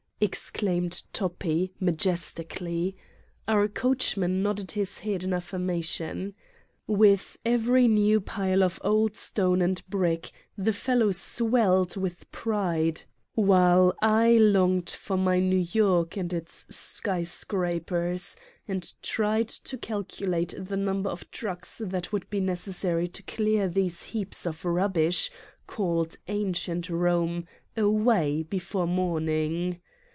[0.23, 2.95] exclaimed Toppi, majestically.
[3.47, 3.69] Our 44 Satan's Diary
[4.29, 6.35] coachman nodded his head in affirmation.
[6.85, 13.01] With every new pile of old stone and brick the fellow swelled with pride,
[13.33, 18.37] while I longed for my New York and its skyscrapers,
[18.67, 24.03] and tried to calculate the number of trucks that would be necessary to clear these
[24.03, 25.31] heaps of rubbish
[25.65, 29.79] called ancient Eome away before morning.